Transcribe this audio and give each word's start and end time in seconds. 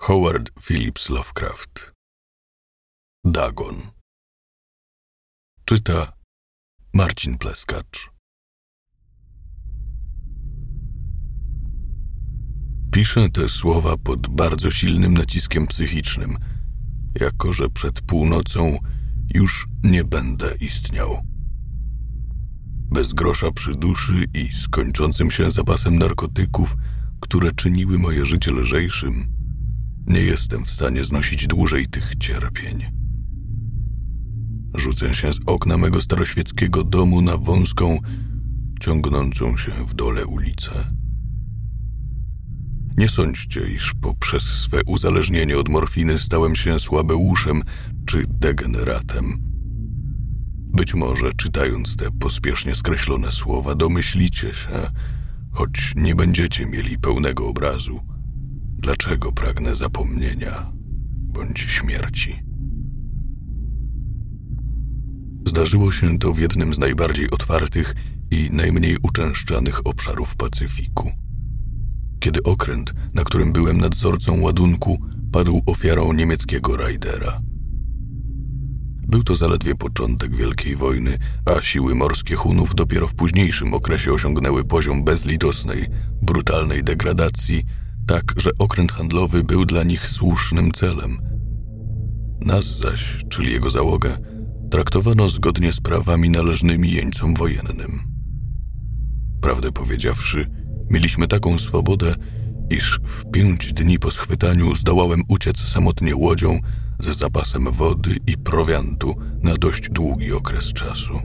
Howard 0.00 0.50
Phillips 0.60 1.10
Lovecraft. 1.10 1.92
Dagon. 3.24 3.76
Czyta 5.64 6.12
Marcin 6.94 7.38
Pleskacz. 7.38 8.10
Piszę 12.92 13.28
te 13.28 13.48
słowa 13.48 13.96
pod 13.96 14.28
bardzo 14.28 14.70
silnym 14.70 15.14
naciskiem 15.14 15.66
psychicznym, 15.66 16.38
jako 17.20 17.52
że 17.52 17.68
przed 17.68 18.00
północą 18.00 18.78
już 19.34 19.66
nie 19.84 20.04
będę 20.04 20.54
istniał. 20.60 21.22
Bez 22.90 23.12
grosza 23.12 23.50
przy 23.50 23.72
duszy 23.72 24.24
i 24.34 24.52
skończącym 24.52 25.30
się 25.30 25.50
zapasem 25.50 25.98
narkotyków, 25.98 26.76
które 27.20 27.52
czyniły 27.52 27.98
moje 27.98 28.26
życie 28.26 28.52
lżejszym, 28.52 29.37
nie 30.08 30.20
jestem 30.20 30.64
w 30.64 30.70
stanie 30.70 31.04
znosić 31.04 31.46
dłużej 31.46 31.86
tych 31.86 32.16
cierpień. 32.16 32.84
Rzucę 34.74 35.14
się 35.14 35.32
z 35.32 35.38
okna 35.46 35.78
mego 35.78 36.00
staroświeckiego 36.00 36.84
domu 36.84 37.22
na 37.22 37.36
wąską, 37.36 37.98
ciągnącą 38.80 39.56
się 39.56 39.70
w 39.70 39.94
dole 39.94 40.26
ulicę. 40.26 40.70
Nie 42.96 43.08
sądźcie, 43.08 43.68
iż 43.68 43.94
poprzez 43.94 44.42
swe 44.42 44.80
uzależnienie 44.86 45.58
od 45.58 45.68
morfiny 45.68 46.18
stałem 46.18 46.56
się 46.56 46.78
słabeuszem 46.78 47.62
czy 48.06 48.24
degeneratem. 48.26 49.38
Być 50.72 50.94
może, 50.94 51.32
czytając 51.32 51.96
te 51.96 52.10
pospiesznie 52.10 52.74
skreślone 52.74 53.30
słowa, 53.30 53.74
domyślicie 53.74 54.54
się, 54.54 54.90
choć 55.52 55.92
nie 55.96 56.14
będziecie 56.14 56.66
mieli 56.66 56.98
pełnego 56.98 57.48
obrazu, 57.48 58.00
dlaczego 58.78 59.32
pragnę 59.32 59.74
zapomnienia 59.74 60.72
bądź 61.14 61.60
śmierci. 61.60 62.42
Zdarzyło 65.46 65.92
się 65.92 66.18
to 66.18 66.32
w 66.32 66.38
jednym 66.38 66.74
z 66.74 66.78
najbardziej 66.78 67.30
otwartych 67.30 67.94
i 68.30 68.50
najmniej 68.52 68.96
uczęszczanych 69.02 69.86
obszarów 69.86 70.36
Pacyfiku. 70.36 71.12
Kiedy 72.20 72.42
okręt, 72.42 72.94
na 73.14 73.24
którym 73.24 73.52
byłem 73.52 73.78
nadzorcą 73.78 74.40
ładunku, 74.40 74.98
padł 75.32 75.62
ofiarą 75.66 76.12
niemieckiego 76.12 76.76
rajdera. 76.76 77.40
Był 79.08 79.24
to 79.24 79.36
zaledwie 79.36 79.74
początek 79.74 80.36
Wielkiej 80.36 80.76
Wojny, 80.76 81.18
a 81.56 81.62
siły 81.62 81.94
morskie 81.94 82.34
Hunów 82.34 82.74
dopiero 82.74 83.08
w 83.08 83.14
późniejszym 83.14 83.74
okresie 83.74 84.12
osiągnęły 84.12 84.64
poziom 84.64 85.04
bezlitosnej, 85.04 85.86
brutalnej 86.22 86.84
degradacji, 86.84 87.64
tak 88.08 88.32
że 88.36 88.50
okręt 88.58 88.92
handlowy 88.92 89.44
był 89.44 89.64
dla 89.64 89.82
nich 89.82 90.06
słusznym 90.06 90.72
celem. 90.72 91.18
Nas 92.40 92.78
zaś, 92.78 93.24
czyli 93.28 93.52
jego 93.52 93.70
załogę, 93.70 94.18
traktowano 94.70 95.28
zgodnie 95.28 95.72
z 95.72 95.80
prawami 95.80 96.30
należnymi 96.30 96.90
jeńcom 96.90 97.34
wojennym. 97.34 98.00
Prawdę 99.40 99.72
powiedziawszy, 99.72 100.46
mieliśmy 100.90 101.28
taką 101.28 101.58
swobodę, 101.58 102.14
iż 102.70 103.00
w 103.04 103.30
pięć 103.30 103.72
dni 103.72 103.98
po 103.98 104.10
schwytaniu 104.10 104.74
zdołałem 104.74 105.22
uciec 105.28 105.58
samotnie 105.58 106.16
łodzią 106.16 106.60
z 106.98 107.18
zapasem 107.18 107.70
wody 107.70 108.16
i 108.26 108.36
prowiantu 108.36 109.14
na 109.42 109.54
dość 109.54 109.88
długi 109.90 110.32
okres 110.32 110.72
czasu. 110.72 111.20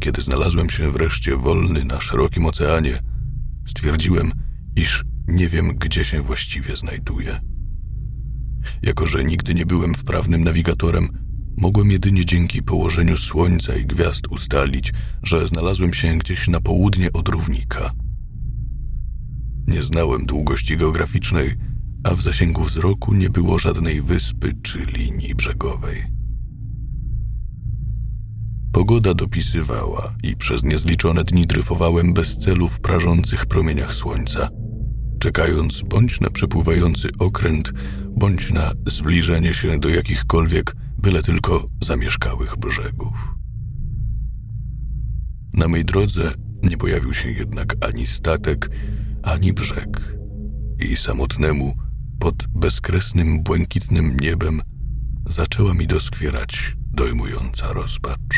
Kiedy 0.00 0.22
znalazłem 0.22 0.70
się 0.70 0.90
wreszcie 0.90 1.36
wolny 1.36 1.84
na 1.84 2.00
szerokim 2.00 2.46
oceanie, 2.46 2.98
stwierdziłem, 3.66 4.32
iż 4.78 5.04
nie 5.28 5.48
wiem, 5.48 5.74
gdzie 5.78 6.04
się 6.04 6.22
właściwie 6.22 6.76
znajduję. 6.76 7.40
Jako, 8.82 9.06
że 9.06 9.24
nigdy 9.24 9.54
nie 9.54 9.66
byłem 9.66 9.94
wprawnym 9.94 10.44
nawigatorem, 10.44 11.08
mogłem 11.56 11.90
jedynie 11.90 12.26
dzięki 12.26 12.62
położeniu 12.62 13.16
słońca 13.16 13.76
i 13.76 13.86
gwiazd 13.86 14.26
ustalić, 14.26 14.92
że 15.22 15.46
znalazłem 15.46 15.94
się 15.94 16.18
gdzieś 16.18 16.48
na 16.48 16.60
południe 16.60 17.12
od 17.12 17.28
równika. 17.28 17.92
Nie 19.66 19.82
znałem 19.82 20.26
długości 20.26 20.76
geograficznej, 20.76 21.54
a 22.04 22.14
w 22.14 22.22
zasięgu 22.22 22.62
wzroku 22.62 23.14
nie 23.14 23.30
było 23.30 23.58
żadnej 23.58 24.02
wyspy 24.02 24.52
czy 24.62 24.78
linii 24.78 25.34
brzegowej. 25.34 26.18
Pogoda 28.72 29.14
dopisywała 29.14 30.14
i 30.22 30.36
przez 30.36 30.64
niezliczone 30.64 31.24
dni 31.24 31.46
dryfowałem 31.46 32.12
bez 32.12 32.38
celu 32.38 32.68
w 32.68 32.80
prażących 32.80 33.46
promieniach 33.46 33.94
słońca, 33.94 34.48
czekając 35.18 35.82
bądź 35.82 36.20
na 36.20 36.30
przepływający 36.30 37.08
okręt, 37.18 37.72
bądź 38.16 38.52
na 38.52 38.72
zbliżenie 38.86 39.54
się 39.54 39.80
do 39.80 39.88
jakichkolwiek, 39.88 40.76
byle 40.98 41.22
tylko 41.22 41.66
zamieszkałych 41.84 42.56
brzegów. 42.56 43.34
Na 45.52 45.68
mej 45.68 45.84
drodze 45.84 46.32
nie 46.62 46.76
pojawił 46.76 47.14
się 47.14 47.30
jednak 47.30 47.74
ani 47.80 48.06
statek, 48.06 48.70
ani 49.22 49.52
brzeg 49.52 50.16
i 50.78 50.96
samotnemu, 50.96 51.74
pod 52.18 52.46
bezkresnym, 52.46 53.42
błękitnym 53.42 54.16
niebem 54.20 54.60
zaczęła 55.28 55.74
mi 55.74 55.86
doskwierać 55.86 56.76
dojmująca 56.92 57.72
rozpacz. 57.72 58.36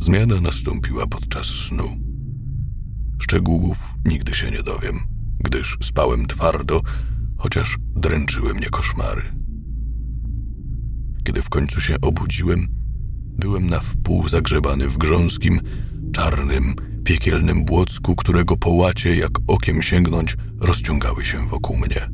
Zmiana 0.00 0.40
nastąpiła 0.40 1.06
podczas 1.06 1.46
snu. 1.46 2.13
Szczegółów 3.18 3.78
nigdy 4.04 4.34
się 4.34 4.50
nie 4.50 4.62
dowiem, 4.62 5.00
gdyż 5.38 5.78
spałem 5.82 6.26
twardo, 6.26 6.80
chociaż 7.36 7.76
dręczyły 7.96 8.54
mnie 8.54 8.70
koszmary. 8.70 9.22
Kiedy 11.24 11.42
w 11.42 11.48
końcu 11.48 11.80
się 11.80 12.00
obudziłem, 12.00 12.66
byłem 13.38 13.66
na 13.66 13.80
wpół 13.80 14.28
zagrzebany 14.28 14.88
w 14.88 14.98
grząskim, 14.98 15.60
czarnym, 16.12 16.74
piekielnym 17.04 17.64
błocku, 17.64 18.16
którego 18.16 18.56
połacie, 18.56 19.16
jak 19.16 19.30
okiem 19.46 19.82
sięgnąć, 19.82 20.36
rozciągały 20.60 21.24
się 21.24 21.46
wokół 21.46 21.76
mnie. 21.76 22.10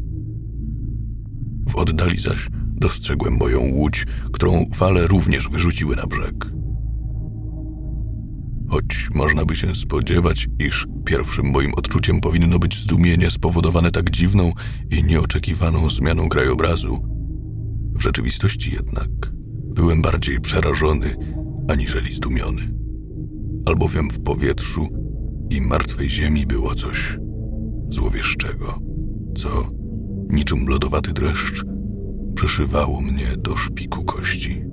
W 1.68 1.76
oddali 1.76 2.18
zaś 2.18 2.48
dostrzegłem 2.52 3.36
moją 3.36 3.60
łódź, 3.60 4.06
którą 4.32 4.66
fale 4.74 5.06
również 5.06 5.48
wyrzuciły 5.48 5.96
na 5.96 6.06
brzeg. 6.06 6.49
Choć 8.70 9.08
można 9.14 9.44
by 9.44 9.56
się 9.56 9.74
spodziewać, 9.74 10.48
iż 10.58 10.86
pierwszym 11.04 11.46
moim 11.46 11.74
odczuciem 11.74 12.20
powinno 12.20 12.58
być 12.58 12.82
zdumienie 12.82 13.30
spowodowane 13.30 13.90
tak 13.90 14.10
dziwną 14.10 14.52
i 14.90 15.04
nieoczekiwaną 15.04 15.90
zmianą 15.90 16.28
krajobrazu, 16.28 16.98
w 17.94 18.02
rzeczywistości 18.02 18.74
jednak 18.74 19.10
byłem 19.74 20.02
bardziej 20.02 20.40
przerażony 20.40 21.16
aniżeli 21.68 22.14
zdumiony 22.14 22.80
albowiem 23.66 24.10
w 24.10 24.22
powietrzu 24.22 24.88
i 25.50 25.60
martwej 25.60 26.10
ziemi 26.10 26.46
było 26.46 26.74
coś 26.74 27.18
złowieszczego, 27.90 28.78
co 29.36 29.70
niczym 30.30 30.68
lodowaty 30.68 31.12
dreszcz 31.12 31.64
przeszywało 32.34 33.00
mnie 33.00 33.26
do 33.38 33.56
szpiku 33.56 34.04
kości. 34.04 34.69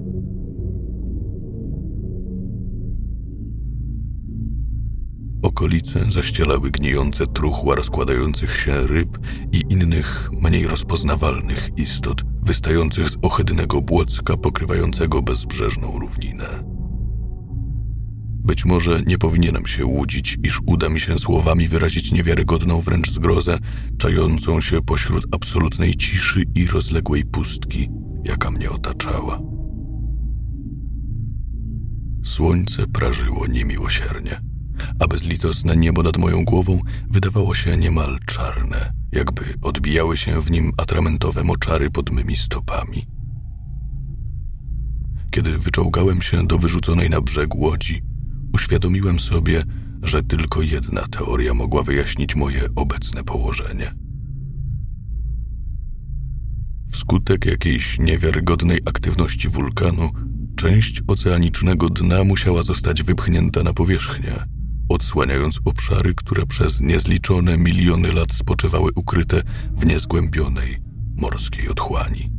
Okolice 5.57 6.05
zaścielały 6.11 6.71
gnijące 6.71 7.27
truchła 7.27 7.75
rozkładających 7.75 8.59
się 8.61 8.87
ryb 8.87 9.17
i 9.51 9.63
innych, 9.69 10.29
mniej 10.41 10.67
rozpoznawalnych 10.67 11.69
istot, 11.77 12.21
wystających 12.43 13.09
z 13.09 13.17
ohydnego 13.21 13.81
błocka 13.81 14.37
pokrywającego 14.37 15.21
bezbrzeżną 15.21 15.99
równinę. 15.99 16.63
Być 18.45 18.65
może 18.65 19.01
nie 19.07 19.17
powinienem 19.17 19.67
się 19.67 19.85
łudzić, 19.85 20.37
iż 20.43 20.59
uda 20.65 20.89
mi 20.89 20.99
się 20.99 21.19
słowami 21.19 21.67
wyrazić 21.67 22.11
niewiarygodną 22.11 22.79
wręcz 22.79 23.11
zgrozę, 23.11 23.57
czającą 23.97 24.61
się 24.61 24.81
pośród 24.81 25.25
absolutnej 25.31 25.95
ciszy 25.95 26.43
i 26.55 26.67
rozległej 26.67 27.25
pustki, 27.25 27.89
jaka 28.23 28.51
mnie 28.51 28.69
otaczała. 28.69 29.39
Słońce 32.23 32.87
prażyło 32.87 33.47
niemiłosiernie, 33.47 34.46
a 34.99 35.07
bezlitosne 35.07 35.77
niebo 35.77 36.03
nad 36.03 36.17
moją 36.17 36.45
głową 36.45 36.79
wydawało 37.09 37.55
się 37.55 37.77
niemal 37.77 38.17
czarne, 38.25 38.91
jakby 39.11 39.43
odbijały 39.61 40.17
się 40.17 40.41
w 40.41 40.51
nim 40.51 40.71
atramentowe 40.77 41.43
moczary 41.43 41.89
pod 41.89 42.11
mymi 42.11 42.37
stopami. 42.37 43.07
Kiedy 45.31 45.57
wyczołgałem 45.57 46.21
się 46.21 46.47
do 46.47 46.57
wyrzuconej 46.57 47.09
na 47.09 47.21
brzeg 47.21 47.55
łodzi, 47.55 48.01
uświadomiłem 48.53 49.19
sobie, 49.19 49.63
że 50.03 50.23
tylko 50.23 50.61
jedna 50.61 51.01
teoria 51.07 51.53
mogła 51.53 51.83
wyjaśnić 51.83 52.35
moje 52.35 52.61
obecne 52.75 53.23
położenie. 53.23 53.93
Wskutek 56.91 57.45
jakiejś 57.45 57.99
niewiarygodnej 57.99 58.79
aktywności 58.85 59.49
wulkanu, 59.49 60.09
część 60.55 61.01
oceanicznego 61.07 61.89
dna 61.89 62.23
musiała 62.23 62.63
zostać 62.63 63.03
wypchnięta 63.03 63.63
na 63.63 63.73
powierzchnię, 63.73 64.33
odsłaniając 64.97 65.59
obszary, 65.65 66.13
które 66.15 66.45
przez 66.45 66.81
niezliczone 66.81 67.57
miliony 67.57 68.13
lat 68.13 68.31
spoczywały 68.31 68.91
ukryte 68.95 69.41
w 69.71 69.85
niezgłębionej 69.85 70.77
morskiej 71.17 71.69
otchłani. 71.69 72.31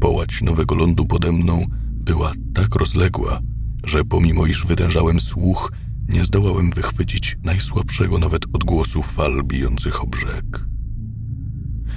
Połać 0.00 0.42
nowego 0.42 0.74
lądu 0.74 1.06
pode 1.06 1.32
mną 1.32 1.66
była 1.90 2.32
tak 2.54 2.74
rozległa, 2.74 3.40
że 3.84 4.04
pomimo 4.04 4.46
iż 4.46 4.66
wytężałem 4.66 5.20
słuch, 5.20 5.72
nie 6.08 6.24
zdołałem 6.24 6.70
wychwycić 6.70 7.36
najsłabszego 7.44 8.18
nawet 8.18 8.44
odgłosu 8.52 9.02
fal 9.02 9.42
bijących 9.44 10.02
o 10.02 10.06
brzeg. 10.06 10.64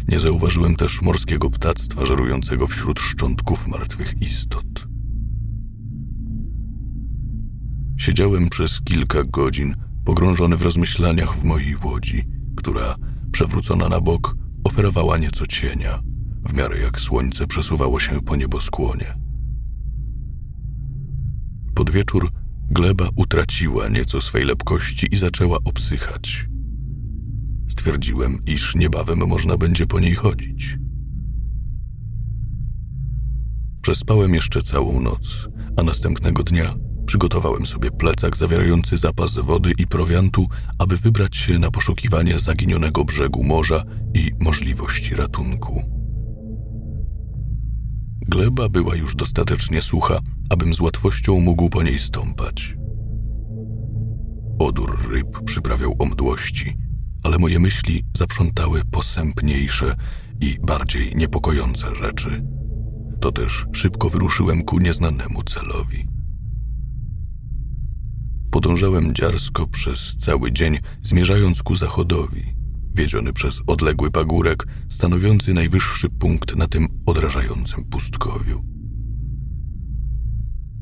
Nie 0.08 0.20
zauważyłem 0.20 0.76
też 0.76 1.02
morskiego 1.02 1.50
ptactwa 1.50 2.06
żerującego 2.06 2.68
wśród 2.68 3.00
szczątków 3.00 3.68
martwych 3.68 4.22
istot. 4.22 4.85
Siedziałem 7.98 8.50
przez 8.50 8.82
kilka 8.82 9.24
godzin 9.24 9.76
pogrążony 10.06 10.58
w 10.58 10.62
rozmyślaniach 10.62 11.36
w 11.36 11.44
mojej 11.44 11.76
łodzi, 11.84 12.28
która, 12.56 12.96
przewrócona 13.32 13.90
na 13.90 14.02
bok, 14.02 14.36
oferowała 14.64 15.18
nieco 15.18 15.48
cienia, 15.48 16.00
w 16.50 16.54
miarę 16.54 16.80
jak 16.80 17.00
słońce 17.00 17.48
przesuwało 17.48 18.00
się 18.00 18.22
po 18.22 18.36
nieboskłonie. 18.36 19.18
Pod 21.76 21.90
wieczór 21.90 22.30
gleba 22.70 23.10
utraciła 23.16 23.88
nieco 23.88 24.22
swej 24.22 24.46
lepkości 24.46 25.08
i 25.12 25.18
zaczęła 25.18 25.58
obsychać. 25.66 26.50
Stwierdziłem, 27.68 28.40
iż 28.46 28.76
niebawem 28.76 29.28
można 29.28 29.58
będzie 29.58 29.88
po 29.88 30.00
niej 30.00 30.16
chodzić. 30.16 30.78
Przespałem 33.82 34.34
jeszcze 34.34 34.62
całą 34.62 35.02
noc, 35.02 35.50
a 35.78 35.84
następnego 35.84 36.44
dnia 36.44 36.74
przygotowałem 37.06 37.66
sobie 37.66 37.92
plecak 37.92 38.38
zawierający 38.38 38.98
zapas 38.98 39.34
wody 39.34 39.72
i 39.78 39.88
prowiantu, 39.88 40.48
aby 40.80 40.98
wybrać 40.98 41.36
się 41.38 41.60
na 41.60 41.72
poszukiwanie 41.72 42.40
zaginionego 42.40 43.06
brzegu 43.06 43.44
morza 43.44 43.84
i 44.14 44.32
możliwości 44.40 45.16
ratunku. 45.16 45.84
Gleba 48.28 48.70
była 48.70 48.96
już 48.96 49.16
dostatecznie 49.16 49.82
sucha, 49.82 50.20
abym 50.50 50.74
z 50.74 50.80
łatwością 50.80 51.40
mógł 51.40 51.70
po 51.70 51.84
niej 51.84 52.00
stąpać. 52.00 52.78
Odór 54.60 55.10
ryb 55.10 55.44
przyprawiał 55.46 55.96
o 56.00 56.06
mdłości, 56.06 56.78
ale 57.24 57.38
moje 57.38 57.60
myśli 57.60 58.04
zaprzątały 58.18 58.82
posępniejsze 58.92 59.96
i 60.42 60.58
bardziej 60.64 61.16
niepokojące 61.16 61.96
rzeczy. 61.96 62.46
To 63.22 63.32
też 63.32 63.66
szybko 63.74 64.10
wyruszyłem 64.10 64.64
ku 64.64 64.80
nieznanemu 64.80 65.44
celowi. 65.44 66.15
Podążałem 68.56 69.14
dziarsko 69.14 69.68
przez 69.68 70.16
cały 70.18 70.52
dzień, 70.52 70.80
zmierzając 71.02 71.64
ku 71.64 71.76
zachodowi, 71.76 72.54
wiedziony 72.94 73.34
przez 73.34 73.62
odległy 73.68 74.12
pagórek, 74.12 74.68
stanowiący 74.90 75.54
najwyższy 75.54 76.10
punkt 76.10 76.56
na 76.56 76.68
tym 76.68 76.88
odrażającym 77.06 77.84
pustkowiu. 77.84 78.64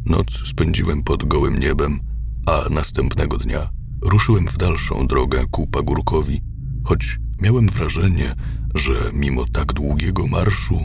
Noc 0.06 0.48
spędziłem 0.48 1.04
pod 1.04 1.24
gołym 1.24 1.60
niebem, 1.60 2.00
a 2.46 2.70
następnego 2.70 3.38
dnia 3.38 3.70
ruszyłem 4.02 4.48
w 4.48 4.58
dalszą 4.58 5.08
drogę 5.08 5.46
ku 5.52 5.68
pagórkowi, 5.68 6.42
choć 6.84 7.20
miałem 7.42 7.68
wrażenie, 7.68 8.34
że 8.76 9.12
mimo 9.14 9.46
tak 9.46 9.74
długiego 9.74 10.28
marszu 10.28 10.80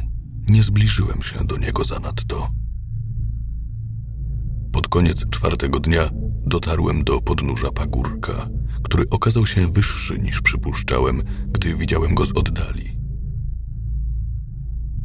nie 0.49 0.63
zbliżyłem 0.63 1.23
się 1.23 1.47
do 1.47 1.57
niego 1.57 1.85
zanadto. 1.85 2.51
Pod 4.73 4.89
koniec 4.89 5.31
czwartego 5.31 5.81
dnia 5.81 6.11
dotarłem 6.49 7.05
do 7.05 7.21
podnóża 7.21 7.71
pagórka, 7.71 8.49
który 8.83 9.05
okazał 9.11 9.47
się 9.47 9.73
wyższy 9.73 10.19
niż 10.19 10.41
przypuszczałem, 10.41 11.23
gdy 11.49 11.77
widziałem 11.77 12.15
go 12.15 12.25
z 12.25 12.31
oddali. 12.31 12.99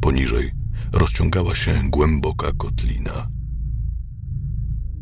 Poniżej 0.00 0.52
rozciągała 0.92 1.54
się 1.54 1.74
głęboka 1.90 2.52
kotlina. 2.58 3.28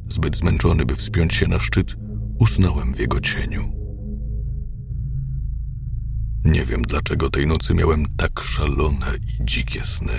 Zbyt 0.09 0.37
zmęczony, 0.37 0.87
by 0.87 0.95
wspiąć 0.97 1.35
się 1.35 1.49
na 1.49 1.59
szczyt, 1.59 1.95
usnąłem 2.39 2.95
w 2.95 2.99
jego 3.01 3.21
cieniu. 3.21 3.73
Nie 6.45 6.65
wiem, 6.65 6.83
dlaczego 6.83 7.31
tej 7.31 7.47
nocy 7.47 7.75
miałem 7.75 8.07
tak 8.17 8.41
szalone 8.41 9.07
i 9.17 9.45
dzikie 9.45 9.85
sny. 9.85 10.19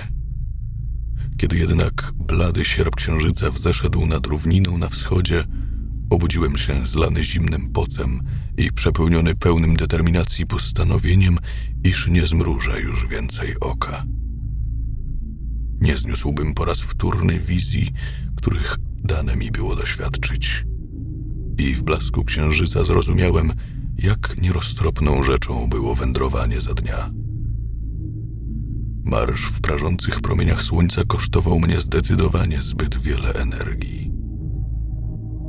Kiedy 1.36 1.58
jednak 1.58 2.12
blady 2.14 2.64
sierp 2.64 2.96
księżyca 2.96 3.50
wzeszedł 3.50 4.06
nad 4.06 4.26
równiną 4.26 4.78
na 4.78 4.88
wschodzie, 4.88 5.44
obudziłem 6.14 6.58
się 6.58 6.86
zlany 6.86 7.22
zimnym 7.22 7.70
potem 7.72 8.20
i 8.56 8.72
przepełniony 8.72 9.34
pełnym 9.34 9.76
determinacji 9.76 10.46
postanowieniem, 10.46 11.38
iż 11.84 12.08
nie 12.08 12.26
zmrużę 12.26 12.80
już 12.80 13.08
więcej 13.08 13.60
oka. 13.60 14.04
Nie 15.80 15.96
zniósłbym 15.96 16.54
po 16.54 16.64
raz 16.64 16.80
wtórny 16.80 17.38
wizji, 17.38 17.92
których 18.36 18.76
dane 19.04 19.36
mi 19.36 19.50
było 19.50 19.76
doświadczyć. 19.76 20.64
I 21.58 21.74
w 21.74 21.82
blasku 21.82 22.24
księżyca 22.24 22.84
zrozumiałem, 22.84 23.52
jak 23.98 24.36
nieroztropną 24.42 25.22
rzeczą 25.22 25.68
było 25.68 25.94
wędrowanie 25.94 26.60
za 26.60 26.74
dnia. 26.74 27.10
Marsz 29.04 29.42
w 29.42 29.60
prażących 29.60 30.20
promieniach 30.20 30.62
słońca 30.62 31.02
kosztował 31.06 31.60
mnie 31.60 31.80
zdecydowanie 31.80 32.62
zbyt 32.62 32.96
wiele 32.96 33.34
energii. 33.34 34.13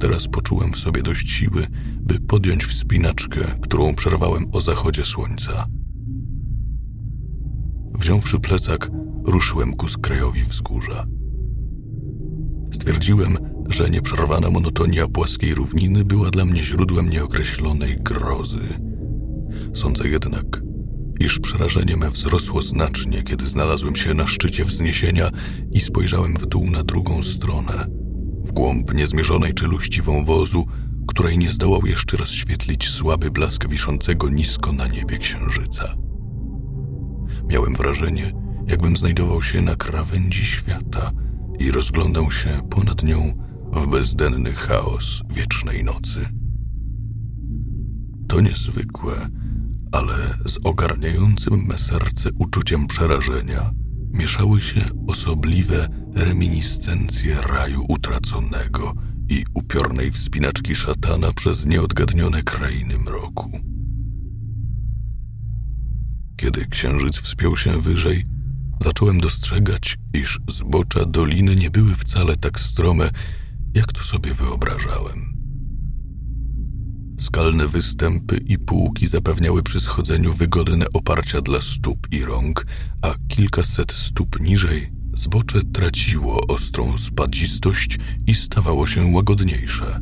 Teraz 0.06 0.28
poczułem 0.28 0.72
w 0.72 0.78
sobie 0.78 1.02
dość 1.02 1.30
siły, 1.30 1.68
by 2.02 2.19
podjąć 2.19 2.66
wspinaczkę, 2.66 3.40
którą 3.62 3.96
przerwałem 3.96 4.46
o 4.52 4.62
zachodzie 4.62 5.06
słońca. 5.06 5.68
Wziąwszy 8.00 8.40
plecak, 8.40 8.92
ruszyłem 9.24 9.74
ku 9.74 9.88
skrajowi 9.88 10.44
wzgórza. 10.44 11.07
Stwierdziłem, 12.72 13.38
że 13.69 13.90
nieprzerwana 13.90 14.50
monotonia 14.50 15.07
płaskiej 15.07 15.56
równiny 15.56 16.06
była 16.06 16.31
dla 16.31 16.46
mnie 16.46 16.63
źródłem 16.63 17.10
nieokreślonej 17.10 17.98
grozy. 17.98 18.80
Sądzę 19.74 20.08
jednak, 20.08 20.62
iż 21.19 21.40
przerażenie 21.40 21.98
me 21.98 22.10
wzrosło 22.12 22.62
znacznie, 22.62 23.24
kiedy 23.24 23.48
znalazłem 23.48 23.96
się 23.96 24.13
na 24.13 24.28
szczycie 24.28 24.66
wzniesienia 24.66 25.30
i 25.72 25.80
spojrzałem 25.80 26.34
w 26.34 26.46
dół 26.46 26.69
na 26.69 26.84
drugą 26.84 27.24
stronę, 27.24 28.05
w 28.45 28.51
głąb 28.51 28.94
niezmierzonej 28.94 29.53
czeluści 29.53 30.01
wąwozu, 30.01 30.65
której 31.07 31.38
nie 31.38 31.51
zdołał 31.51 31.86
jeszcze 31.86 32.18
rozświetlić 32.18 32.89
słaby 32.89 33.31
blask 33.31 33.68
wiszącego 33.68 34.29
nisko 34.29 34.72
na 34.72 34.88
niebie 34.88 35.17
księżyca. 35.17 35.96
Miałem 37.50 37.75
wrażenie, 37.75 38.34
jakbym 38.67 38.98
znajdował 38.98 39.41
się 39.41 39.62
na 39.62 39.75
krawędzi 39.75 40.46
świata 40.46 41.12
i 41.60 41.72
rozglądał 41.72 42.31
się 42.31 42.50
ponad 42.70 43.03
nią 43.03 43.46
w 43.74 43.88
bezdenny 43.88 44.51
chaos 44.51 45.22
wiecznej 45.29 45.84
nocy. 45.84 46.25
To 48.27 48.41
niezwykłe, 48.41 49.29
ale 49.91 50.15
z 50.46 50.58
ogarniającym 50.63 51.65
me 51.65 51.77
serce 51.77 52.29
uczuciem 52.39 52.88
przerażenia 52.88 53.72
mieszały 54.13 54.62
się 54.62 54.81
osobliwe 55.08 55.88
reminiscencje 56.15 57.36
raju 57.41 57.86
utraconego 57.89 58.93
i 59.29 59.45
upiornej 59.53 60.12
wspinaczki 60.12 60.75
szatana 60.75 61.34
przez 61.34 61.65
nieodgadnione 61.65 62.43
krainy 62.43 63.00
mroku. 63.00 63.60
Kiedy 66.38 66.65
księżyc 66.65 67.17
wspiął 67.17 67.57
się 67.57 67.81
wyżej, 67.81 68.25
zacząłem 68.84 69.19
dostrzegać, 69.19 69.98
iż 70.13 70.39
zbocza 70.50 71.05
doliny 71.05 71.55
nie 71.55 71.69
były 71.69 71.95
wcale 71.95 72.36
tak 72.36 72.60
strome, 72.60 73.10
jak 73.74 73.93
to 73.93 74.03
sobie 74.03 74.34
wyobrażałem. 74.34 75.36
Skalne 77.19 77.67
występy 77.67 78.38
i 78.38 78.57
półki 78.57 79.07
zapewniały 79.07 79.63
przy 79.63 79.79
schodzeniu 79.79 80.34
wygodne 80.34 80.86
oparcia 80.93 81.41
dla 81.41 81.62
stóp 81.62 82.07
i 82.12 82.24
rąk, 82.24 82.65
a 83.01 83.13
kilkaset 83.27 83.91
stóp 83.91 84.39
niżej 84.39 84.91
zbocze 85.15 85.62
traciło 85.74 86.48
ostrą 86.48 86.98
spadzistość 86.98 87.98
i 88.27 88.34
stawało 88.34 88.88
się 88.88 89.05
łagodniejsze. 89.05 90.01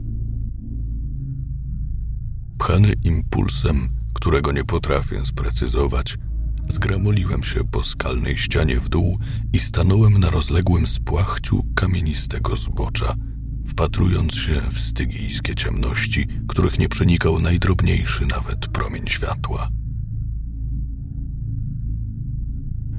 Pchany 2.57 2.93
impulsem, 3.03 3.89
którego 4.13 4.51
nie 4.51 4.63
potrafię 4.63 5.25
sprecyzować, 5.25 6.17
zgramoliłem 6.67 7.43
się 7.43 7.63
po 7.63 7.83
skalnej 7.83 8.37
ścianie 8.37 8.79
w 8.79 8.89
dół 8.89 9.19
i 9.53 9.59
stanąłem 9.59 10.19
na 10.19 10.29
rozległym 10.29 10.87
spłachciu 10.87 11.65
kamienistego 11.75 12.55
zbocza– 12.55 13.15
wpatrując 13.65 14.35
się 14.35 14.61
w 14.69 14.79
stygijskie 14.79 15.55
ciemności, 15.55 16.27
których 16.47 16.79
nie 16.79 16.89
przenikał 16.89 17.39
najdrobniejszy 17.39 18.25
nawet 18.25 18.67
promień 18.67 19.07
światła. 19.07 19.69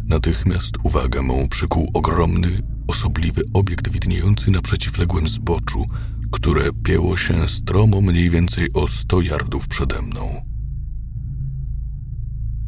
Natychmiast 0.09 0.75
uwagę 0.83 1.23
mą 1.23 1.49
przykuł 1.49 1.91
ogromny, 1.95 2.49
osobliwy 2.89 3.43
obiekt 3.55 3.89
widniejący 3.89 4.51
na 4.51 4.63
przeciwległym 4.63 5.29
zboczu, 5.29 5.85
które 6.33 6.63
pieło 6.85 7.17
się 7.17 7.49
stromo 7.49 8.01
mniej 8.01 8.31
więcej 8.31 8.73
o 8.73 8.89
100 8.89 9.21
yardów 9.21 9.69
przede 9.69 10.03
mną. 10.03 10.45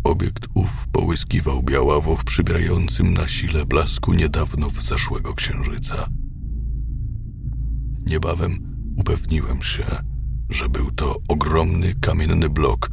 Obiekt 0.05 0.47
ów 0.55 0.89
połyskiwał 0.93 1.63
białawo 1.63 2.17
w 2.17 2.25
przybierającym 2.25 3.15
na 3.15 3.29
sile 3.29 3.67
blasku 3.67 4.13
niedawno 4.13 4.71
zeszłego 4.71 5.35
księżyca. 5.35 6.09
Niebawem 8.07 8.77
upewniłem 8.97 9.63
się, 9.63 9.85
że 10.51 10.69
był 10.69 10.91
to 10.91 11.17
ogromny 11.29 11.95
kamienny 12.01 12.49
blok, 12.49 12.91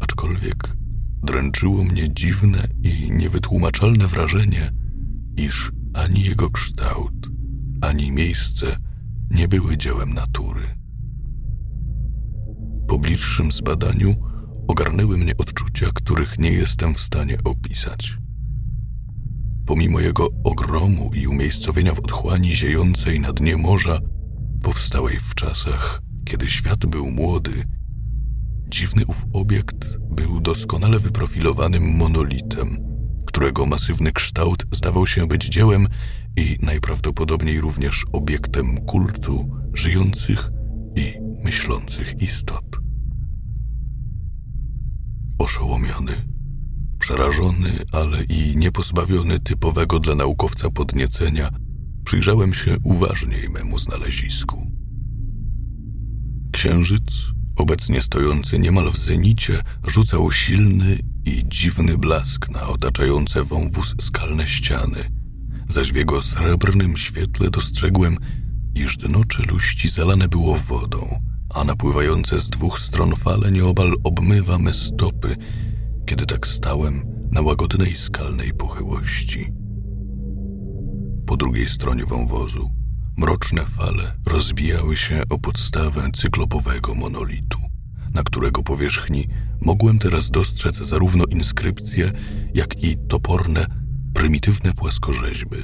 aczkolwiek 0.00 0.75
dręczyło 1.22 1.84
mnie 1.84 2.14
dziwne 2.14 2.68
i 2.82 3.10
niewytłumaczalne 3.10 4.06
wrażenie, 4.06 4.70
iż 5.36 5.72
ani 5.94 6.22
jego 6.22 6.50
kształt, 6.50 7.30
ani 7.80 8.12
miejsce 8.12 8.76
nie 9.30 9.48
były 9.48 9.76
dziełem 9.76 10.14
natury. 10.14 10.62
Po 12.88 12.98
bliższym 12.98 13.52
zbadaniu 13.52 14.14
ogarnęły 14.68 15.18
mnie 15.18 15.36
odczucia, 15.36 15.86
których 15.94 16.38
nie 16.38 16.50
jestem 16.50 16.94
w 16.94 17.00
stanie 17.00 17.38
opisać. 17.44 18.18
Pomimo 19.66 20.00
jego 20.00 20.28
ogromu 20.44 21.10
i 21.14 21.26
umiejscowienia 21.26 21.94
w 21.94 21.98
otchłani 21.98 22.56
ziejącej 22.56 23.20
na 23.20 23.32
dnie 23.32 23.56
morza, 23.56 23.98
powstałej 24.62 25.20
w 25.20 25.34
czasach, 25.34 26.02
kiedy 26.24 26.46
świat 26.46 26.86
był 26.86 27.10
młody, 27.10 27.64
dziwny 28.68 29.06
ów 29.06 29.26
obiekt 29.32 29.98
był 29.98 30.40
doskonale 30.40 30.98
wyprofilowanym 30.98 31.96
monolitem, 31.96 32.78
którego 33.26 33.66
masywny 33.66 34.12
kształt 34.12 34.66
zdawał 34.72 35.06
się 35.06 35.26
być 35.26 35.44
dziełem 35.44 35.86
i 36.36 36.58
najprawdopodobniej 36.62 37.60
również 37.60 38.04
obiektem 38.12 38.78
kultu 38.78 39.50
żyjących 39.74 40.50
i 40.96 41.14
myślących 41.44 42.22
istot. 42.22 42.78
Oszołomiony, 45.38 46.12
przerażony, 46.98 47.70
ale 47.92 48.24
i 48.24 48.56
niepozbawiony 48.56 49.40
typowego 49.40 50.00
dla 50.00 50.14
naukowca 50.14 50.70
podniecenia, 50.70 51.48
przyjrzałem 52.04 52.54
się 52.54 52.76
uważniej 52.84 53.50
memu 53.50 53.78
znalezisku. 53.78 54.70
Księżyc, 56.52 57.12
obecnie 57.56 58.02
stojący 58.02 58.58
niemal 58.58 58.90
w 58.90 58.98
zenicie, 58.98 59.60
rzucał 59.86 60.32
silny 60.32 60.98
i 61.24 61.44
dziwny 61.48 61.98
blask 61.98 62.50
na 62.50 62.68
otaczające 62.68 63.44
wąwóz 63.44 63.94
skalne 64.00 64.46
ściany, 64.46 65.10
zaś 65.68 65.92
w 65.92 65.96
jego 65.96 66.22
srebrnym 66.22 66.96
świetle 66.96 67.50
dostrzegłem, 67.50 68.16
iż 68.74 68.96
dno 68.96 69.24
czeluści 69.24 69.88
zalane 69.88 70.28
było 70.28 70.56
wodą, 70.56 71.20
a 71.54 71.64
napływające 71.64 72.38
z 72.38 72.50
dwóch 72.50 72.78
stron 72.78 73.16
fale 73.16 73.50
nieobal 73.50 73.94
obmywa 74.04 74.58
me 74.58 74.74
stopy, 74.74 75.36
kiedy 76.06 76.26
tak 76.26 76.46
stałem 76.46 77.02
na 77.30 77.40
łagodnej 77.40 77.96
skalnej 77.96 78.52
pochyłości. 78.52 79.52
Po 81.26 81.36
drugiej 81.36 81.66
stronie 81.66 82.06
wąwozu 82.06 82.70
mroczne 83.16 83.64
fale 83.64 84.16
rozbijały 84.26 84.96
się 84.96 85.22
o 85.30 85.38
podstawę 85.38 86.10
cyklopowego 86.14 86.94
monolitu, 86.94 87.58
na 88.14 88.22
którego 88.22 88.62
powierzchni 88.62 89.28
mogłem 89.60 89.98
teraz 89.98 90.30
dostrzec 90.30 90.76
zarówno 90.76 91.24
inskrypcje, 91.24 92.12
jak 92.54 92.84
i 92.84 92.96
toporne, 93.08 93.66
prymitywne 94.14 94.72
płaskorzeźby. 94.72 95.56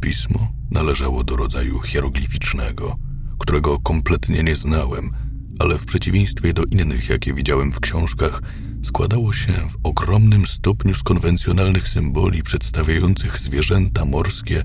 Pismo 0.00 0.52
należało 0.70 1.24
do 1.24 1.36
rodzaju 1.36 1.80
hieroglificznego, 1.80 2.96
którego 3.38 3.78
kompletnie 3.78 4.42
nie 4.42 4.56
znałem, 4.56 5.10
ale 5.58 5.78
w 5.78 5.86
przeciwieństwie 5.86 6.52
do 6.52 6.64
innych, 6.64 7.08
jakie 7.08 7.34
widziałem 7.34 7.72
w 7.72 7.80
książkach, 7.80 8.42
składało 8.82 9.32
się 9.32 9.52
w 9.52 9.76
ogromnym 9.82 10.46
stopniu 10.46 10.94
z 10.94 11.02
konwencjonalnych 11.02 11.88
symboli 11.88 12.42
przedstawiających 12.42 13.38
zwierzęta 13.38 14.04
morskie, 14.04 14.62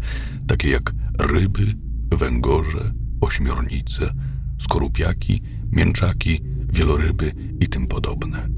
takie 0.47 0.69
jak 0.69 0.93
ryby, 1.19 1.73
węgorze, 2.11 2.93
ośmiornice, 3.21 4.13
skorupiaki, 4.59 5.41
mięczaki, 5.71 6.41
wieloryby 6.73 7.31
i 7.59 7.67
tym 7.67 7.87
podobne. 7.87 8.49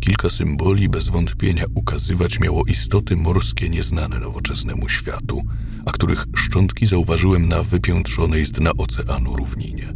Kilka 0.00 0.30
symboli 0.30 0.88
bez 0.88 1.08
wątpienia 1.08 1.64
ukazywać 1.74 2.40
miało 2.40 2.64
istoty 2.64 3.16
morskie 3.16 3.68
nieznane 3.68 4.18
nowoczesnemu 4.18 4.88
światu, 4.88 5.42
a 5.86 5.92
których 5.92 6.26
szczątki 6.36 6.86
zauważyłem 6.86 7.48
na 7.48 7.62
wypiętrzonej 7.62 8.46
z 8.46 8.52
dna 8.52 8.70
oceanu 8.78 9.36
równinie. 9.36 9.94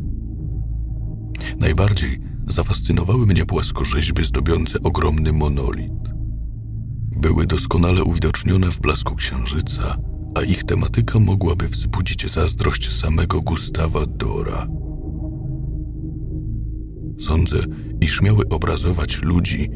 Najbardziej 1.60 2.29
zafascynowały 2.50 3.26
mnie 3.26 3.46
płaskorzeźby 3.46 4.24
zdobiące 4.24 4.78
ogromny 4.82 5.32
monolit. 5.32 5.92
Były 7.16 7.46
doskonale 7.46 8.04
uwidocznione 8.04 8.70
w 8.70 8.80
blasku 8.80 9.14
księżyca, 9.14 9.96
a 10.34 10.42
ich 10.42 10.64
tematyka 10.64 11.18
mogłaby 11.18 11.68
wzbudzić 11.68 12.30
zazdrość 12.30 12.92
samego 12.92 13.40
Gustawa 13.40 14.06
Dora. 14.06 14.66
Sądzę, 17.20 17.56
iż 18.00 18.22
miały 18.22 18.48
obrazować 18.48 19.22
ludzi, 19.22 19.70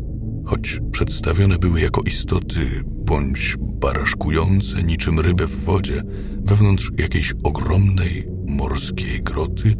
choć 0.44 0.80
przedstawione 0.92 1.58
były 1.58 1.80
jako 1.80 2.00
istoty 2.02 2.84
bądź 2.86 3.56
baraszkujące 3.60 4.82
niczym 4.82 5.20
ryby 5.20 5.46
w 5.46 5.64
wodzie 5.64 6.02
wewnątrz 6.46 6.92
jakiejś 6.98 7.34
ogromnej 7.42 8.26
morskiej 8.46 9.22
groty, 9.22 9.74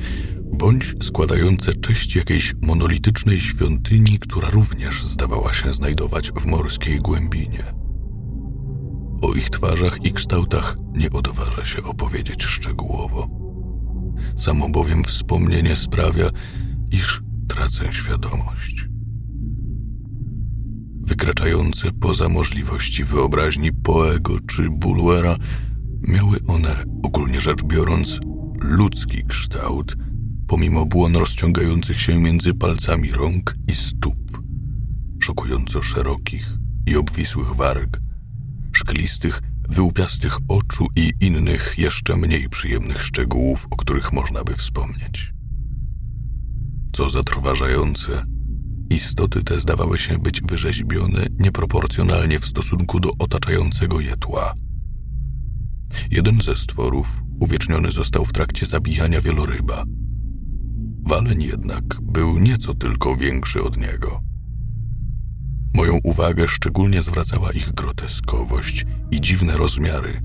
bądź 0.55 0.95
składające 1.03 1.75
cześć 1.75 2.17
jakiejś 2.17 2.55
monolitycznej 2.63 3.41
świątyni, 3.41 4.19
która 4.19 4.51
również 4.51 5.07
zdawała 5.07 5.53
się 5.53 5.73
znajdować 5.73 6.33
w 6.33 6.47
morskiej 6.47 6.99
głębinie. 6.99 7.75
O 9.23 9.35
ich 9.35 9.51
twarzach 9.51 10.05
i 10.05 10.13
kształtach 10.13 10.77
nie 10.97 11.11
odważa 11.11 11.65
się 11.65 11.83
opowiedzieć 11.83 12.45
szczegółowo. 12.45 13.29
Samo 14.37 14.69
bowiem 14.69 15.05
wspomnienie 15.05 15.77
sprawia, 15.77 16.31
iż 16.91 17.23
tracę 17.49 17.93
świadomość. 17.93 18.89
Wykraczające 21.07 21.93
poza 21.93 22.29
możliwości 22.29 23.05
wyobraźni 23.05 23.73
Poego 23.73 24.37
czy 24.47 24.71
Bulwera, 24.71 25.37
miały 26.09 26.39
one, 26.47 26.85
ogólnie 27.03 27.41
rzecz 27.41 27.63
biorąc, 27.63 28.21
ludzki 28.61 29.25
kształt, 29.25 29.97
pomimo 30.47 30.87
błon 30.87 31.17
rozciągających 31.17 32.01
się 32.01 32.21
między 32.21 32.55
palcami 32.55 33.11
rąk 33.13 33.55
i 33.69 33.75
stóp, 33.75 34.43
szokująco 35.21 35.83
szerokich 35.83 36.53
i 36.87 36.97
obwisłych 36.97 37.55
warg, 37.55 38.01
szklistych, 38.73 39.43
wyłupiastych 39.69 40.39
oczu 40.49 40.87
i 40.97 41.13
innych 41.21 41.75
jeszcze 41.79 42.17
mniej 42.17 42.49
przyjemnych 42.49 43.03
szczegółów, 43.03 43.67
o 43.71 43.77
których 43.77 44.13
można 44.13 44.45
by 44.45 44.57
wspomnieć. 44.57 45.35
Co 46.93 47.11
zatrważające, 47.11 48.25
istoty 48.91 49.45
te 49.45 49.61
zdawały 49.61 49.99
się 49.99 50.19
być 50.19 50.43
wyrzeźbione 50.43 51.27
nieproporcjonalnie 51.39 52.39
w 52.39 52.47
stosunku 52.47 53.01
do 53.01 53.11
otaczającego 53.19 54.01
je 54.01 54.17
tła. 54.17 54.55
Jeden 56.11 56.41
ze 56.41 56.57
stworów 56.57 57.23
uwieczniony 57.41 57.91
został 57.91 58.25
w 58.25 58.33
trakcie 58.33 58.67
zabijania 58.67 59.21
wieloryba. 59.21 59.85
Waleń 61.07 61.43
jednak 61.43 61.85
był 62.03 62.39
nieco 62.39 62.75
tylko 62.75 63.17
większy 63.17 63.63
od 63.63 63.77
niego. 63.77 64.21
Moją 65.75 65.99
uwagę 66.05 66.49
szczególnie 66.49 67.03
zwracała 67.03 67.53
ich 67.53 67.73
groteskowość 67.73 68.87
i 69.11 69.21
dziwne 69.21 69.57
rozmiary. 69.57 70.21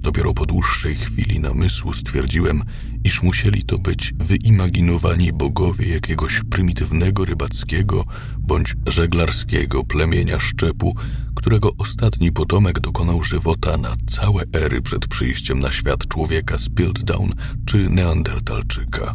Dopiero 0.00 0.34
po 0.34 0.46
dłuższej 0.46 0.94
chwili 0.94 1.40
namysłu 1.40 1.92
stwierdziłem, 1.92 2.62
iż 3.04 3.22
musieli 3.22 3.62
to 3.62 3.78
być 3.78 4.14
wyimaginowani 4.18 5.32
bogowie 5.32 5.88
jakiegoś 5.88 6.40
prymitywnego 6.50 7.24
rybackiego 7.24 8.04
bądź 8.38 8.74
żeglarskiego 8.86 9.84
plemienia 9.84 10.38
szczepu, 10.38 10.96
którego 11.34 11.70
ostatni 11.78 12.32
potomek 12.32 12.80
dokonał 12.80 13.22
żywota 13.22 13.76
na 13.76 13.94
całe 14.06 14.42
ery 14.52 14.82
przed 14.82 15.06
przyjściem 15.06 15.58
na 15.58 15.72
świat 15.72 16.08
człowieka 16.08 16.58
z 16.58 16.68
Piltdown 16.68 17.32
czy 17.66 17.90
Neandertalczyka. 17.90 19.14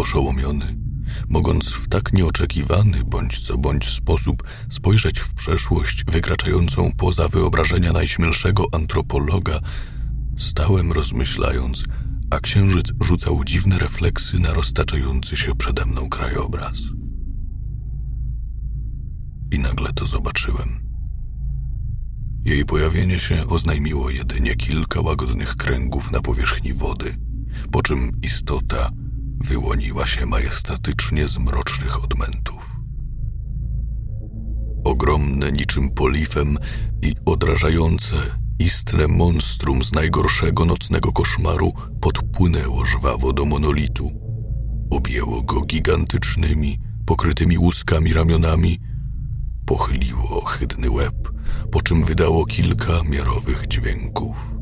Oszołomiony, 0.00 0.76
mogąc 1.28 1.68
w 1.68 1.88
tak 1.88 2.12
nieoczekiwany 2.12 3.04
bądź 3.04 3.46
co 3.46 3.58
bądź 3.58 3.88
sposób 3.88 4.42
spojrzeć 4.70 5.20
w 5.20 5.34
przeszłość 5.34 6.04
wykraczającą 6.04 6.92
poza 6.96 7.28
wyobrażenia 7.28 7.92
najśmielszego 7.92 8.64
antropologa, 8.72 9.60
stałem 10.38 10.92
rozmyślając, 10.92 11.84
a 12.30 12.40
księżyc 12.40 12.92
rzucał 13.00 13.44
dziwne 13.44 13.78
refleksy 13.78 14.38
na 14.38 14.52
roztaczający 14.52 15.36
się 15.36 15.54
przede 15.54 15.86
mną 15.86 16.08
krajobraz. 16.08 16.78
I 19.52 19.58
nagle 19.58 19.92
to 19.92 20.06
zobaczyłem. 20.06 20.80
Jej 22.44 22.64
pojawienie 22.64 23.18
się 23.18 23.46
oznajmiło 23.46 24.10
jedynie 24.10 24.56
kilka 24.56 25.00
łagodnych 25.00 25.56
kręgów 25.56 26.12
na 26.12 26.20
powierzchni 26.20 26.72
wody, 26.72 27.16
po 27.70 27.82
czym 27.82 28.20
istota 28.22 28.90
wyłoniła 29.40 30.06
się 30.06 30.26
majestatycznie 30.26 31.28
z 31.28 31.38
mrocznych 31.38 32.04
odmętów. 32.04 32.70
Ogromne 34.84 35.52
niczym 35.52 35.90
polifem 35.90 36.58
i 37.02 37.14
odrażające, 37.24 38.16
istne 38.58 39.08
monstrum 39.08 39.82
z 39.82 39.92
najgorszego 39.92 40.64
nocnego 40.64 41.12
koszmaru 41.12 41.72
podpłynęło 42.00 42.86
żwawo 42.86 43.32
do 43.32 43.44
monolitu. 43.44 44.10
Objęło 44.90 45.42
go 45.42 45.60
gigantycznymi, 45.60 46.78
pokrytymi 47.06 47.58
łuskami 47.58 48.12
ramionami, 48.12 48.78
pochyliło 49.66 50.42
ohydny 50.42 50.90
łeb, 50.90 51.32
po 51.72 51.82
czym 51.82 52.02
wydało 52.02 52.46
kilka 52.46 53.02
miarowych 53.02 53.68
dźwięków. 53.68 54.54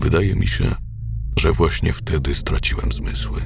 Wydaje 0.00 0.36
mi 0.36 0.46
się, 0.46 0.74
że 1.40 1.52
właśnie 1.52 1.92
wtedy 1.92 2.34
straciłem 2.34 2.92
zmysły. 2.92 3.40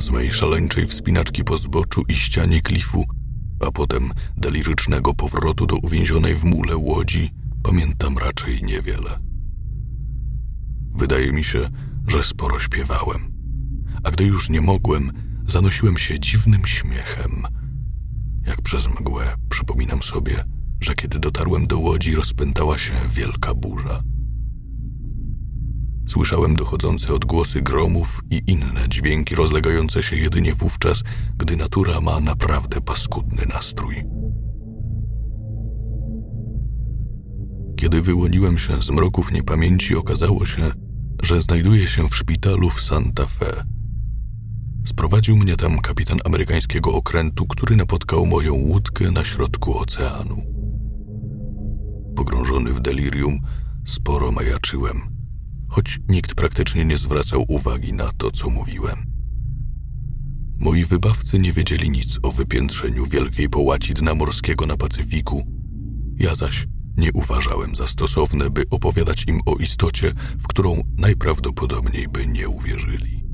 Z 0.00 0.10
mojej 0.10 0.32
szaleńczej 0.32 0.86
wspinaczki 0.86 1.44
po 1.44 1.56
zboczu 1.56 2.02
i 2.08 2.14
ścianie 2.14 2.60
klifu, 2.60 3.04
a 3.66 3.72
potem 3.72 4.10
delirycznego 4.36 5.14
powrotu 5.14 5.66
do 5.66 5.76
uwięzionej 5.76 6.34
w 6.34 6.44
mule 6.44 6.76
łodzi, 6.76 7.30
pamiętam 7.62 8.18
raczej 8.18 8.62
niewiele. 8.62 9.18
Wydaje 10.94 11.32
mi 11.32 11.44
się, 11.44 11.68
że 12.08 12.22
sporo 12.22 12.60
śpiewałem, 12.60 13.32
a 14.04 14.10
gdy 14.10 14.24
już 14.24 14.50
nie 14.50 14.60
mogłem, 14.60 15.12
zanosiłem 15.46 15.96
się 15.96 16.20
dziwnym 16.20 16.66
śmiechem. 16.66 17.42
Jak 18.46 18.62
przez 18.62 18.88
mgłę 18.88 19.34
przypominam 19.48 20.02
sobie, 20.02 20.44
że 20.80 20.94
kiedy 20.94 21.18
dotarłem 21.18 21.66
do 21.66 21.78
łodzi, 21.78 22.14
rozpętała 22.14 22.78
się 22.78 22.92
wielka 23.08 23.54
burza. 23.54 24.02
Słyszałem 26.06 26.56
dochodzące 26.56 27.14
odgłosy 27.14 27.62
gromów 27.62 28.20
i 28.30 28.42
inne 28.46 28.88
dźwięki 28.88 29.34
rozlegające 29.34 30.02
się 30.02 30.16
jedynie 30.16 30.54
wówczas, 30.54 31.02
gdy 31.36 31.56
natura 31.56 32.00
ma 32.00 32.20
naprawdę 32.20 32.80
paskudny 32.80 33.46
nastrój. 33.46 34.04
Kiedy 37.76 38.02
wyłoniłem 38.02 38.58
się 38.58 38.82
z 38.82 38.90
mroków 38.90 39.32
niepamięci, 39.32 39.96
okazało 39.96 40.46
się, 40.46 40.70
że 41.22 41.42
znajduję 41.42 41.88
się 41.88 42.08
w 42.08 42.16
szpitalu 42.16 42.70
w 42.70 42.80
Santa 42.80 43.26
Fe. 43.26 43.64
Sprowadził 44.86 45.36
mnie 45.36 45.56
tam 45.56 45.78
kapitan 45.78 46.18
amerykańskiego 46.24 46.94
okrętu, 46.94 47.46
który 47.46 47.76
napotkał 47.76 48.26
moją 48.26 48.54
łódkę 48.54 49.10
na 49.10 49.24
środku 49.24 49.78
oceanu. 49.78 50.42
Pogrążony 52.16 52.72
w 52.72 52.80
delirium, 52.80 53.40
sporo 53.84 54.32
majaczyłem– 54.32 55.00
choć 55.68 56.00
nikt 56.08 56.34
praktycznie 56.34 56.84
nie 56.84 56.96
zwracał 56.96 57.44
uwagi 57.48 57.92
na 57.92 58.12
to, 58.12 58.30
co 58.30 58.50
mówiłem. 58.50 59.06
Moi 60.58 60.84
wybawcy 60.84 61.38
nie 61.38 61.52
wiedzieli 61.52 61.90
nic 61.90 62.18
o 62.22 62.32
wypiętrzeniu 62.32 63.06
wielkiej 63.06 63.48
połaci 63.48 63.94
dna 63.94 64.14
morskiego 64.14 64.66
na 64.66 64.76
Pacyfiku. 64.76 65.46
Ja 66.18 66.34
zaś 66.34 66.66
nie 66.96 67.12
uważałem 67.12 67.74
za 67.74 67.86
stosowne, 67.86 68.50
by 68.50 68.62
opowiadać 68.70 69.24
im 69.28 69.40
o 69.46 69.56
istocie, 69.56 70.12
w 70.38 70.46
którą 70.46 70.82
najprawdopodobniej 70.98 72.08
by 72.08 72.26
nie 72.26 72.48
uwierzyli. 72.48 73.24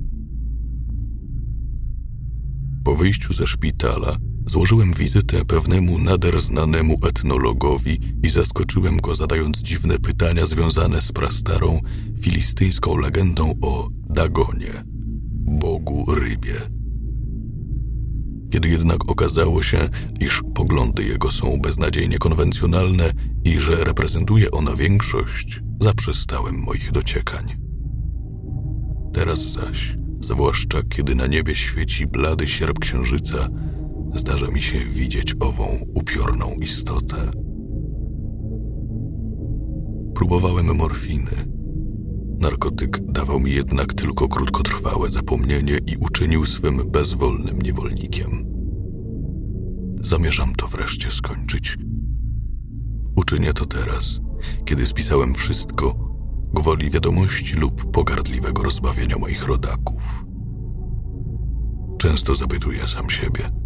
Po 2.85 2.97
wyjściu 2.97 3.33
ze 3.33 3.47
szpitala 3.47 4.17
Złożyłem 4.47 4.93
wizytę 4.93 5.45
pewnemu 5.45 5.99
nader 5.99 6.41
znanemu 6.41 6.99
etnologowi 7.09 7.99
i 8.23 8.31
zaskoczyłem 8.31 8.97
go 8.97 9.15
zadając 9.15 9.59
dziwne 9.59 9.99
pytania 9.99 10.47
związane 10.47 11.03
z 11.03 11.13
prastarą 11.13 11.81
filistyńską 12.21 12.97
legendą 12.97 13.55
o 13.61 13.89
Dagonie, 14.11 14.85
bogu 15.45 16.15
rybie. 16.15 16.55
Kiedy 18.51 18.69
jednak 18.69 19.11
okazało 19.11 19.63
się, 19.63 19.89
iż 20.21 20.43
poglądy 20.55 21.05
jego 21.05 21.31
są 21.31 21.61
beznadziejnie 21.61 22.19
konwencjonalne 22.19 23.13
i 23.45 23.59
że 23.59 23.85
reprezentuje 23.85 24.51
ona 24.51 24.77
większość, 24.77 25.61
zaprzestałem 25.81 26.59
moich 26.59 26.93
dociekań. 26.93 27.57
Teraz 29.13 29.53
zaś, 29.53 29.97
zwłaszcza 30.21 30.83
kiedy 30.83 31.15
na 31.15 31.27
niebie 31.27 31.55
świeci 31.55 32.07
blady 32.07 32.47
sierp 32.47 32.79
księżyca, 32.79 33.49
zdarza 34.15 34.47
mi 34.47 34.63
się 34.63 34.79
widzieć 34.79 35.35
ową 35.41 35.79
upiorną 35.95 36.55
istotę. 36.61 37.31
Próbowałem 40.15 40.77
morfiny. 40.77 41.53
Narkotyk 42.41 43.13
dawał 43.13 43.41
mi 43.41 43.53
jednak 43.53 43.95
tylko 43.95 44.29
krótkotrwałe 44.29 45.11
zapomnienie 45.11 45.79
i 45.87 45.97
uczynił 45.97 46.47
swym 46.47 46.91
bezwolnym 46.91 47.63
niewolnikiem. 47.63 48.47
Zamierzam 50.01 50.55
to 50.55 50.69
wreszcie 50.69 51.11
skończyć. 51.11 51.79
Uczynię 53.17 53.53
to 53.53 53.67
teraz, 53.67 54.21
kiedy 54.65 54.87
spisałem 54.87 55.35
wszystko 55.35 56.13
gwoli 56.55 56.91
wiadomości 56.91 57.57
lub 57.57 57.91
pogardliwego 57.91 58.63
rozbawienia 58.63 59.19
moich 59.19 59.47
rodaków. 59.47 60.25
Często 61.99 62.35
zapytuję 62.35 62.87
sam 62.87 63.11
siebie– 63.11 63.51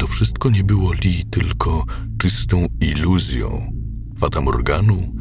to 0.00 0.06
wszystko 0.06 0.50
nie 0.50 0.64
było 0.64 0.92
Li 0.92 1.24
tylko 1.24 1.84
czystą 2.18 2.66
iluzją, 2.80 3.72
fatamorganu, 4.18 5.14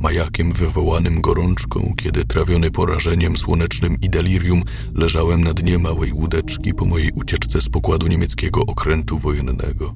majakiem 0.00 0.52
wywołanym 0.52 1.20
gorączką, 1.20 1.94
kiedy 1.96 2.24
trawiony 2.24 2.70
porażeniem 2.70 3.36
słonecznym 3.36 3.96
i 4.00 4.10
delirium 4.10 4.62
leżałem 4.94 5.44
na 5.44 5.54
dnie 5.54 5.78
małej 5.78 6.12
łódeczki 6.12 6.74
po 6.74 6.84
mojej 6.84 7.10
ucieczce 7.14 7.60
z 7.60 7.68
pokładu 7.68 8.06
niemieckiego 8.06 8.60
okrętu 8.60 9.18
wojennego. 9.18 9.94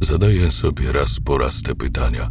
Zadaję 0.00 0.50
sobie 0.50 0.92
raz 0.92 1.20
po 1.20 1.38
raz 1.38 1.62
te 1.62 1.74
pytania, 1.74 2.30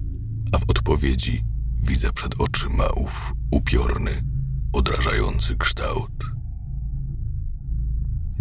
a 0.52 0.58
w 0.58 0.64
odpowiedzi 0.68 1.44
widzę 1.84 2.14
przed 2.14 2.36
oczyma 2.38 2.88
ów 2.88 3.34
upiorny, 3.52 4.24
odrażający 4.74 5.56
kształt. 5.56 6.41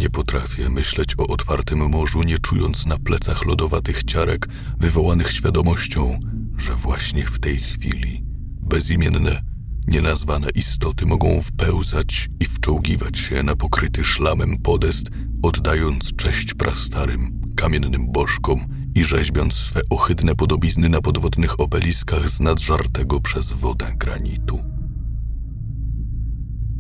Nie 0.01 0.11
potrafię 0.11 0.71
myśleć 0.71 1.15
o 1.19 1.27
otwartym 1.27 1.89
morzu, 1.89 2.23
nie 2.23 2.39
czując 2.39 2.87
na 2.87 2.99
plecach 2.99 3.47
lodowatych 3.47 4.05
ciarek, 4.05 4.49
wywołanych 4.79 5.33
świadomością, 5.33 6.21
że 6.57 6.75
właśnie 6.75 7.27
w 7.27 7.41
tej 7.41 7.57
chwili 7.57 8.25
bezimienne, 8.61 9.43
nienazwane 9.87 10.51
istoty 10.55 11.07
mogą 11.07 11.43
wpełzać 11.43 12.29
i 12.41 12.45
wczołgiwać 12.45 13.19
się 13.19 13.43
na 13.43 13.57
pokryty 13.57 14.05
szlamem 14.05 14.57
podest, 14.59 15.11
oddając 15.43 16.17
cześć 16.17 16.55
prastarym, 16.55 17.41
kamiennym 17.57 18.13
bożkom 18.13 18.67
i 18.95 19.05
rzeźbiąc 19.05 19.55
swe 19.55 19.81
ohydne 19.91 20.35
podobizny 20.35 20.89
na 20.89 21.01
podwodnych 21.01 21.61
obeliskach 21.61 22.29
z 22.29 22.41
nadżartego 22.41 23.21
przez 23.21 23.53
wodę 23.53 23.93
granitu. 23.97 24.70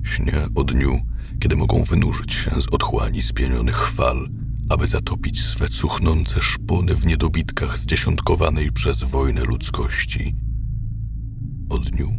Śnię 0.04 0.46
o 0.54 0.64
dniu, 0.64 1.00
kiedy 1.40 1.56
mogą 1.56 1.84
wynurzyć 1.84 2.34
się 2.34 2.60
z 2.60 2.66
otchłani 2.70 3.22
spienionych 3.22 3.88
fal, 3.88 4.28
aby 4.68 4.86
zatopić 4.86 5.42
swe 5.42 5.68
cuchnące 5.68 6.40
szpony 6.42 6.94
w 6.94 7.06
niedobitkach 7.06 7.78
zdziesiątkowanej 7.78 8.72
przez 8.72 9.02
wojnę 9.02 9.44
ludzkości. 9.44 10.36
O 11.68 11.78
dniu, 11.78 12.12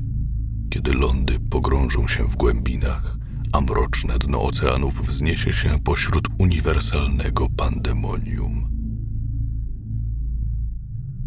kiedy 0.69 0.93
lądy 0.93 1.39
pogrążą 1.39 2.07
się 2.07 2.27
w 2.27 2.35
głębinach, 2.35 3.17
a 3.51 3.61
mroczne 3.61 4.17
dno 4.19 4.43
oceanów 4.43 5.07
wzniesie 5.07 5.53
się 5.53 5.79
pośród 5.83 6.27
uniwersalnego 6.37 7.47
pandemonium. 7.57 8.71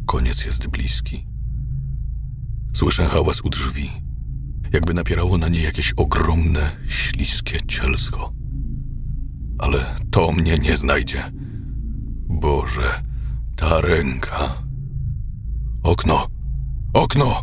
Koniec 0.07 0.45
jest 0.45 0.67
bliski. 0.67 1.27
Słyszę 2.73 3.07
hałas 3.07 3.41
u 3.41 3.49
drzwi 3.49 4.04
jakby 4.75 4.95
napierało 4.95 5.39
na 5.39 5.49
nie 5.49 5.63
jakieś 5.63 5.93
ogromne, 5.93 6.71
śliskie 6.89 7.59
cielsko. 7.67 8.33
Ale 9.59 9.85
to 10.11 10.33
mnie 10.33 10.59
nie 10.59 10.77
znajdzie. 10.77 11.23
Boże, 12.29 13.03
ta 13.57 13.81
ręka. 13.81 14.55
Okno, 15.83 16.27
okno! 16.93 17.43